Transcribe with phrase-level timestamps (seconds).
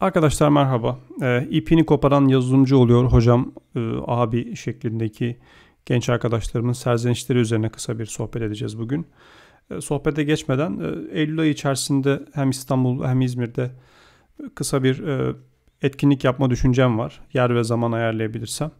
[0.00, 0.98] Arkadaşlar merhaba.
[1.22, 5.38] Ee, ipini koparan yazılımcı oluyor hocam e, abi şeklindeki
[5.86, 9.06] genç arkadaşlarımın serzenişleri üzerine kısa bir sohbet edeceğiz bugün.
[9.70, 13.70] E, sohbete geçmeden e, Eylül ayı içerisinde hem İstanbul hem İzmir'de
[14.54, 15.34] kısa bir e,
[15.82, 17.20] etkinlik yapma düşüncem var.
[17.32, 18.70] Yer ve zaman ayarlayabilirsem.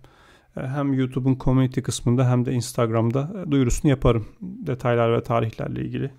[0.57, 4.27] E, hem YouTube'un community kısmında hem de Instagram'da e, duyurusunu yaparım.
[4.41, 6.11] Detaylar ve tarihlerle ilgili.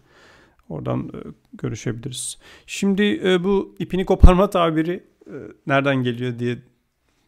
[0.70, 1.18] Oradan e,
[1.54, 2.38] görüşebiliriz.
[2.66, 5.36] Şimdi e, bu ipini koparma tabiri e,
[5.68, 6.58] nereden geliyor diye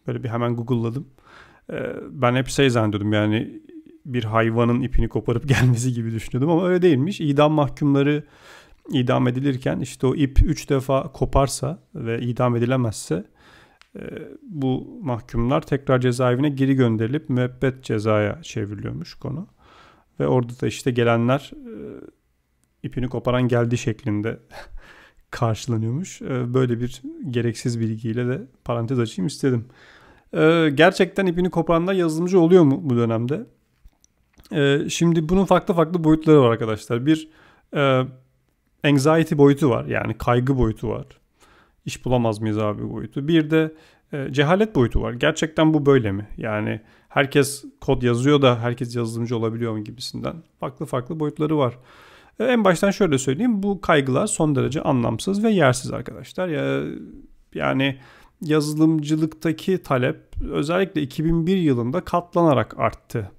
[0.07, 1.07] böyle bir hemen Google'ladım.
[2.09, 3.61] Ben hep şey zannediyordum yani
[4.05, 7.21] bir hayvanın ipini koparıp gelmesi gibi düşünüyordum ama öyle değilmiş.
[7.21, 8.23] İdam mahkumları
[8.91, 13.25] idam edilirken işte o ip 3 defa koparsa ve idam edilemezse
[14.41, 19.47] bu mahkumlar tekrar cezaevine geri gönderilip müebbet cezaya çevriliyormuş konu.
[20.19, 21.51] Ve orada da işte gelenler
[22.83, 24.39] ipini koparan geldi şeklinde
[25.31, 26.21] karşılanıyormuş.
[26.21, 29.65] Ee, böyle bir gereksiz bilgiyle de parantez açayım istedim.
[30.33, 33.45] Ee, gerçekten ipini koparanlar yazılımcı oluyor mu bu dönemde?
[34.51, 37.05] Ee, şimdi bunun farklı farklı boyutları var arkadaşlar.
[37.05, 37.29] Bir
[37.75, 38.03] e,
[38.83, 41.05] anxiety boyutu var yani kaygı boyutu var.
[41.85, 43.27] İş bulamaz mıyız abi boyutu.
[43.27, 43.73] Bir de
[44.13, 45.13] e, cehalet boyutu var.
[45.13, 46.27] Gerçekten bu böyle mi?
[46.37, 50.35] Yani herkes kod yazıyor da herkes yazılımcı olabiliyor mu gibisinden.
[50.59, 51.77] Farklı farklı boyutları var.
[52.39, 53.63] E, en baştan şöyle söyleyeyim.
[53.63, 56.47] Bu kaygılar son derece anlamsız ve yersiz arkadaşlar.
[56.47, 56.83] Ya,
[57.53, 57.97] yani
[58.41, 60.17] yazılımcılıktaki talep
[60.51, 63.31] özellikle 2001 yılında katlanarak arttı.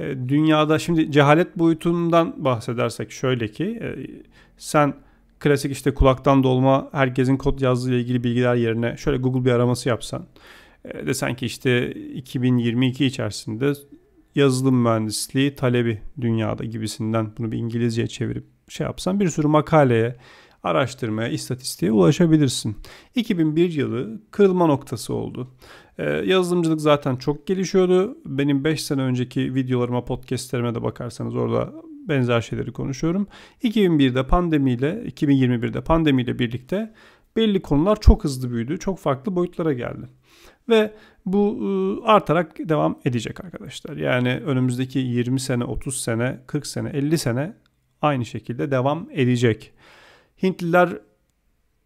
[0.00, 3.96] E, dünyada şimdi cehalet boyutundan bahsedersek şöyle ki e,
[4.56, 4.94] sen
[5.38, 9.88] klasik işte kulaktan dolma herkesin kod yazdığı ile ilgili bilgiler yerine şöyle Google bir araması
[9.88, 10.26] yapsan
[11.06, 13.72] desen ki işte 2022 içerisinde
[14.38, 20.16] yazılım mühendisliği talebi dünyada gibisinden bunu bir İngilizceye çevirip şey yapsan bir sürü makaleye,
[20.62, 22.76] araştırmaya, istatistiğe ulaşabilirsin.
[23.14, 25.48] 2001 yılı kırılma noktası oldu.
[25.98, 28.18] Ee, yazılımcılık zaten çok gelişiyordu.
[28.26, 31.72] Benim 5 sene önceki videolarıma, podcastlerime de bakarsanız orada
[32.08, 33.26] benzer şeyleri konuşuyorum.
[33.62, 36.92] 2001'de pandemiyle, 2021'de pandemiyle birlikte
[37.38, 38.78] belli konular çok hızlı büyüdü.
[38.78, 40.08] Çok farklı boyutlara geldi.
[40.68, 40.94] Ve
[41.26, 43.96] bu ıı, artarak devam edecek arkadaşlar.
[43.96, 47.54] Yani önümüzdeki 20 sene, 30 sene, 40 sene, 50 sene
[48.02, 49.72] aynı şekilde devam edecek.
[50.42, 50.98] Hintliler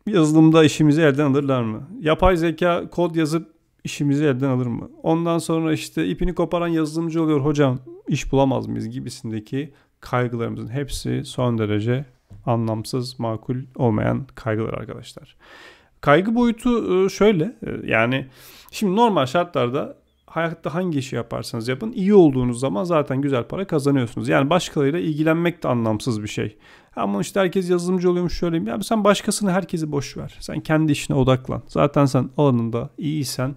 [0.07, 1.89] yazılımda işimizi elden alırlar mı?
[2.01, 3.53] Yapay zeka kod yazıp
[3.85, 4.91] işimizi elden alır mı?
[5.03, 11.59] Ondan sonra işte ipini koparan yazılımcı oluyor hocam iş bulamaz mıyız gibisindeki kaygılarımızın hepsi son
[11.59, 12.05] derece
[12.47, 15.37] anlamsız, makul olmayan kaygılar arkadaşlar.
[16.01, 18.27] Kaygı boyutu ıı, şöyle ıı, yani
[18.71, 24.29] şimdi normal şartlarda hayatta hangi işi yaparsanız yapın iyi olduğunuz zaman zaten güzel para kazanıyorsunuz.
[24.29, 26.57] Yani başkalarıyla ilgilenmek de anlamsız bir şey.
[26.97, 28.71] Ama işte herkes yazılımcı oluyormuş şöyle.
[28.71, 30.37] Ya sen başkasını herkesi boş ver.
[30.41, 31.63] Sen kendi işine odaklan.
[31.67, 33.55] Zaten sen alanında iyiysen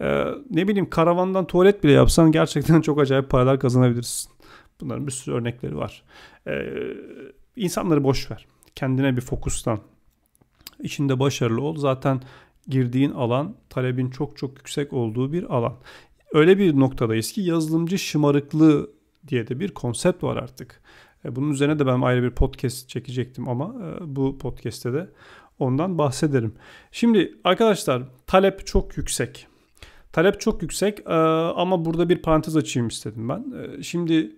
[0.00, 4.32] e, ne bileyim karavandan tuvalet bile yapsan gerçekten çok acayip paralar kazanabilirsin.
[4.80, 6.02] Bunların bir sürü örnekleri var.
[6.46, 6.52] E,
[7.56, 8.46] insanları boş ver.
[8.74, 9.80] Kendine bir fokuslan
[10.82, 11.76] içinde başarılı ol.
[11.76, 12.20] Zaten
[12.68, 15.76] girdiğin alan talebin çok çok yüksek olduğu bir alan.
[16.32, 18.90] Öyle bir noktadayız ki yazılımcı şımarıklığı
[19.28, 20.82] diye de bir konsept var artık.
[21.24, 25.10] E, bunun üzerine de ben ayrı bir podcast çekecektim ama e, bu podcast'te de
[25.58, 26.54] ondan bahsederim.
[26.92, 29.46] Şimdi arkadaşlar talep çok yüksek.
[30.12, 31.12] Talep çok yüksek e,
[31.56, 33.44] ama burada bir parantez açayım istedim ben.
[33.82, 34.36] Şimdi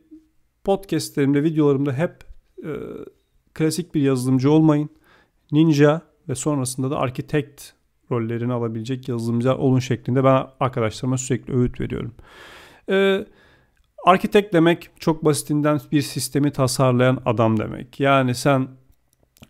[0.65, 2.34] podcastlerimde, videolarımda hep
[3.55, 4.91] klasik bir yazılımcı olmayın.
[5.53, 7.63] Ninja ve sonrasında da arkitekt
[8.11, 12.15] rollerini alabilecek yazılımcılar olun şeklinde ben arkadaşlarıma sürekli öğüt veriyorum.
[12.91, 13.27] Ee,
[14.05, 18.01] arkitekt demek çok basitinden bir sistemi tasarlayan adam demek.
[18.01, 18.69] Yani sen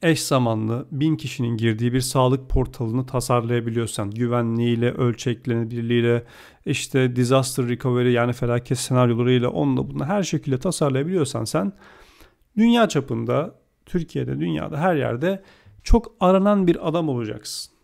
[0.02, 6.25] eş zamanlı bin kişinin girdiği bir sağlık portalını tasarlayabiliyorsan güvenliğiyle, ölçeklenebilirliğiyle,
[6.66, 11.72] işte disaster recovery yani felaket senaryolarıyla onunla bunu her şekilde tasarlayabiliyorsan sen
[12.56, 13.54] dünya çapında,
[13.87, 15.42] Türkiye'de, dünyada her yerde
[15.82, 17.75] çok aranan bir adam olacaksın.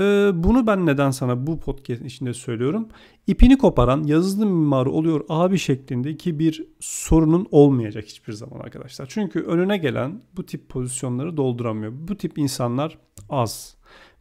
[0.00, 2.88] Ee, bunu ben neden sana bu podcast içinde söylüyorum?
[3.26, 9.06] İpini koparan yazılım mimarı oluyor abi şeklindeki bir sorunun olmayacak hiçbir zaman arkadaşlar.
[9.08, 11.92] Çünkü önüne gelen bu tip pozisyonları dolduramıyor.
[11.94, 12.98] Bu tip insanlar
[13.30, 13.76] az.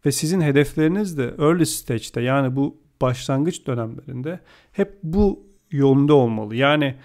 [0.06, 4.40] Ve sizin hedefleriniz de early stage'de yani bu başlangıç dönemlerinde
[4.72, 6.56] hep bu yolunda olmalı.
[6.56, 6.96] Yani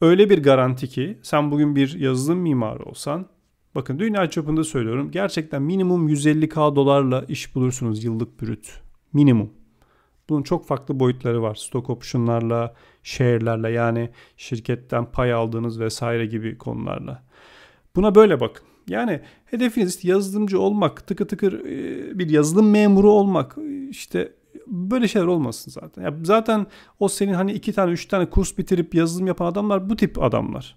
[0.00, 3.28] öyle bir garanti ki sen bugün bir yazılım mimarı olsan
[3.76, 5.10] Bakın dünya çapında söylüyorum.
[5.10, 8.80] Gerçekten minimum 150k dolarla iş bulursunuz yıllık brüt.
[9.12, 9.50] Minimum.
[10.28, 11.54] Bunun çok farklı boyutları var.
[11.54, 17.22] Stock option'larla, share'lerle yani şirketten pay aldığınız vesaire gibi konularla.
[17.96, 18.66] Buna böyle bakın.
[18.88, 21.64] Yani hedefiniz yazılımcı olmak, tıkı tıkır
[22.18, 23.56] bir yazılım memuru olmak,
[23.90, 24.32] işte
[24.66, 26.02] böyle şeyler olmasın zaten.
[26.02, 26.66] Ya zaten
[27.00, 30.76] o senin hani iki tane, üç tane kurs bitirip yazılım yapan adamlar bu tip adamlar.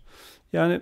[0.53, 0.81] Yani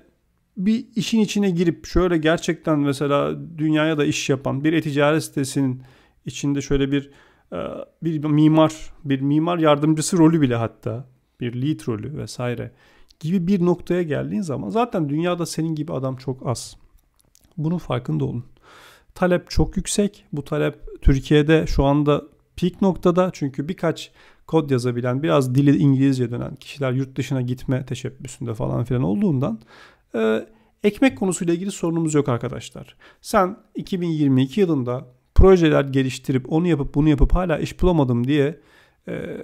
[0.57, 5.83] bir işin içine girip şöyle gerçekten mesela dünyaya da iş yapan bir e-ticaret sitesinin
[6.25, 7.11] içinde şöyle bir
[7.53, 7.57] e,
[8.03, 8.73] bir mimar,
[9.05, 11.05] bir mimar yardımcısı rolü bile hatta
[11.39, 12.71] bir lead rolü vesaire
[13.19, 16.77] gibi bir noktaya geldiğin zaman zaten dünyada senin gibi adam çok az.
[17.57, 18.45] Bunun farkında olun.
[19.15, 20.25] Talep çok yüksek.
[20.33, 22.23] Bu talep Türkiye'de şu anda
[22.57, 24.11] peak noktada çünkü birkaç
[24.47, 29.59] kod yazabilen, biraz dili İngilizce dönen kişiler yurt dışına gitme teşebbüsünde falan filan olduğundan
[30.15, 30.47] e,
[30.83, 32.95] ekmek konusuyla ilgili sorunumuz yok arkadaşlar.
[33.21, 35.05] Sen 2022 yılında
[35.35, 38.59] projeler geliştirip onu yapıp bunu yapıp hala iş bulamadım diye
[39.07, 39.37] e,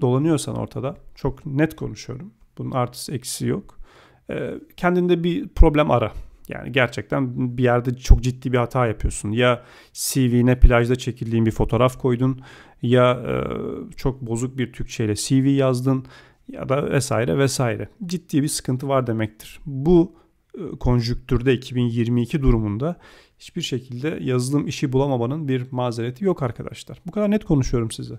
[0.00, 2.32] dolanıyorsan ortada çok net konuşuyorum.
[2.58, 3.78] Bunun artısı eksisi yok.
[4.30, 6.12] E, kendinde bir problem ara.
[6.48, 9.30] Yani gerçekten bir yerde çok ciddi bir hata yapıyorsun.
[9.30, 9.62] Ya
[9.92, 12.40] CV'ne plajda çekildiğin bir fotoğraf koydun
[12.82, 13.34] ya e,
[13.96, 16.06] çok bozuk bir Türkçeyle CV yazdın
[16.48, 17.88] ya da vesaire vesaire.
[18.06, 19.60] Ciddi bir sıkıntı var demektir.
[19.66, 20.14] Bu
[20.58, 22.96] e, konjüktürde 2022 durumunda
[23.38, 27.00] hiçbir şekilde yazılım işi bulamamanın bir mazereti yok arkadaşlar.
[27.06, 28.14] Bu kadar net konuşuyorum size.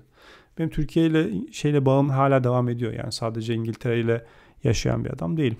[0.57, 2.93] Benim Türkiye ile şeyle bağım hala devam ediyor.
[2.93, 4.25] Yani sadece İngiltere ile
[4.63, 5.57] yaşayan bir adam değilim.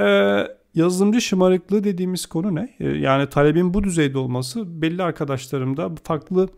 [0.00, 2.76] Ee, yazılımcı şımarıklığı dediğimiz konu ne?
[2.80, 6.48] Ee, yani talebin bu düzeyde olması belli arkadaşlarımda farklı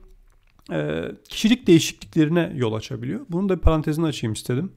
[0.72, 3.20] e, kişilik değişikliklerine yol açabiliyor.
[3.30, 4.72] Bunun da bir parantezini açayım istedim.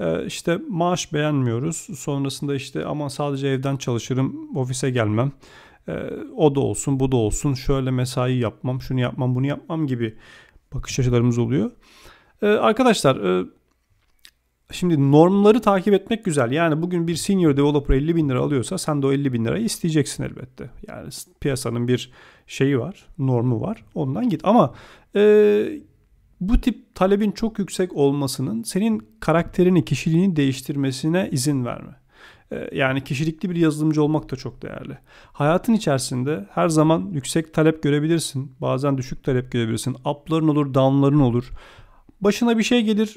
[0.00, 1.76] Ee, işte maaş beğenmiyoruz.
[1.76, 5.32] Sonrasında işte ama sadece evden çalışırım, ofise gelmem.
[5.88, 5.92] Ee,
[6.36, 7.54] o da olsun, bu da olsun.
[7.54, 10.14] Şöyle mesai yapmam, şunu yapmam, bunu yapmam gibi
[10.74, 11.70] bakış açılarımız oluyor.
[12.42, 13.46] Arkadaşlar e,
[14.70, 16.50] şimdi normları takip etmek güzel.
[16.50, 19.64] Yani bugün bir senior developer 50 bin lira alıyorsa sen de o 50 bin lirayı
[19.64, 20.70] isteyeceksin elbette.
[20.88, 21.08] Yani
[21.40, 22.12] piyasanın bir
[22.46, 23.84] şeyi var, normu var.
[23.94, 24.40] Ondan git.
[24.44, 24.74] Ama
[25.16, 25.80] e,
[26.40, 32.00] bu tip talebin çok yüksek olmasının senin karakterini, kişiliğini değiştirmesine izin verme.
[32.52, 34.98] Ee, yani kişilikli bir yazılımcı olmak da çok değerli.
[35.32, 38.52] Hayatın içerisinde her zaman yüksek talep görebilirsin.
[38.60, 39.94] Bazen düşük talep görebilirsin.
[39.94, 41.50] Up'ların olur, down'ların olur.
[42.20, 43.16] Başına bir şey gelir,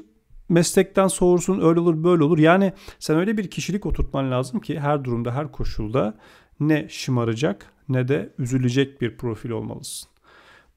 [0.50, 2.38] meslekten soğursun, öyle olur, böyle olur.
[2.38, 6.18] Yani sen öyle bir kişilik oturtman lazım ki her durumda, her koşulda
[6.60, 10.10] ne şımaracak ne de üzülecek bir profil olmalısın.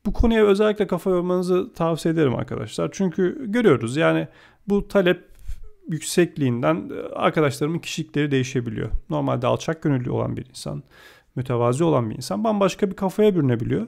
[0.07, 2.89] Bu konuya özellikle kafa yormanızı tavsiye ederim arkadaşlar.
[2.93, 4.29] Çünkü görüyoruz yani
[4.69, 5.25] bu talep
[5.89, 8.91] yüksekliğinden e, arkadaşlarımın kişilikleri değişebiliyor.
[9.11, 10.83] Normalde alçak gönüllü olan bir insan,
[11.37, 13.87] mütevazi olan bir insan bambaşka bir kafaya bürünebiliyor.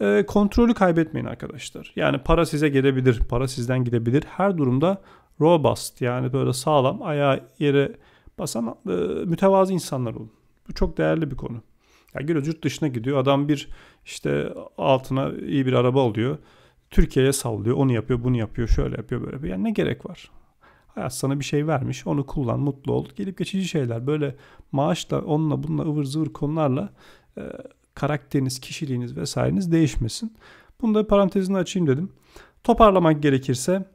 [0.00, 1.92] E, kontrolü kaybetmeyin arkadaşlar.
[1.96, 4.24] Yani para size gelebilir, para sizden gidebilir.
[4.36, 5.02] Her durumda
[5.40, 7.96] robust yani böyle sağlam ayağı yere
[8.38, 8.90] basan e,
[9.24, 10.30] mütevazi insanlar olun.
[10.68, 11.62] Bu çok değerli bir konu.
[12.14, 13.18] Ya görüyoruz yurt dışına gidiyor.
[13.18, 13.68] Adam bir
[14.04, 16.38] işte altına iyi bir araba alıyor.
[16.90, 17.76] Türkiye'ye sallıyor.
[17.76, 19.52] Onu yapıyor, bunu yapıyor, şöyle yapıyor, böyle yapıyor.
[19.52, 20.30] Yani ne gerek var?
[20.88, 22.06] Hayat sana bir şey vermiş.
[22.06, 23.06] Onu kullan, mutlu ol.
[23.16, 24.06] Gelip geçici şeyler.
[24.06, 24.36] Böyle
[24.72, 26.92] maaşla, onunla, bununla ıvır zıvır konularla
[27.38, 27.42] e,
[27.94, 30.36] karakteriniz, kişiliğiniz vesaireniz değişmesin.
[30.80, 32.12] Bunu da parantezini açayım dedim.
[32.64, 33.88] Toparlamak gerekirse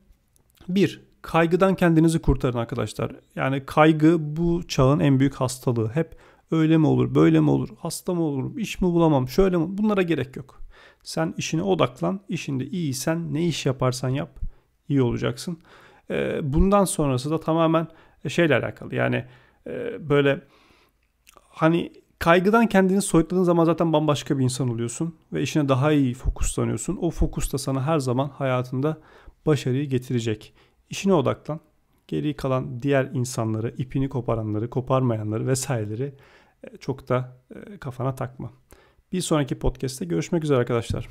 [0.67, 3.11] bir, kaygıdan kendinizi kurtarın arkadaşlar.
[3.35, 5.89] Yani kaygı bu çağın en büyük hastalığı.
[5.89, 6.17] Hep
[6.51, 9.65] öyle mi olur, böyle mi olur, hasta mı olurum, iş mi bulamam, şöyle mi?
[9.67, 10.59] Bunlara gerek yok.
[11.03, 14.39] Sen işine odaklan, işinde iyiysen ne iş yaparsan yap
[14.89, 15.57] iyi olacaksın.
[16.09, 17.87] Ee, bundan sonrası da tamamen
[18.27, 18.95] şeyle alakalı.
[18.95, 19.25] Yani
[19.67, 20.41] e, böyle
[21.49, 26.97] hani kaygıdan kendini soyutladığın zaman zaten bambaşka bir insan oluyorsun ve işine daha iyi fokuslanıyorsun.
[27.01, 28.97] O fokus da sana her zaman hayatında
[29.45, 30.53] başarıyı getirecek.
[30.93, 31.59] İşine odaklan.
[32.07, 36.15] Geri kalan diğer insanları, ipini koparanları, koparmayanları vesaireleri
[36.63, 38.51] e, çok da e, kafana takma.
[39.11, 41.07] Bir sonraki podcast'te görüşmek üzere arkadaşlar.